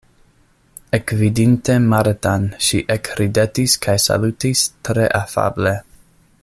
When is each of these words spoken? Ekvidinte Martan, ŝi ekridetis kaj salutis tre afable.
Ekvidinte 0.97 1.75
Martan, 1.91 2.49
ŝi 2.69 2.81
ekridetis 2.97 3.79
kaj 3.87 3.99
salutis 4.09 4.65
tre 4.89 5.07
afable. 5.25 5.79